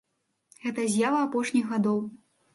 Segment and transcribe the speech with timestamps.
[0.63, 2.03] Гэта з'ява апошніх гадоў.